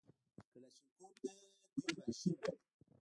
[0.51, 2.57] کلاشينکوف ته دوى ماشين وايي.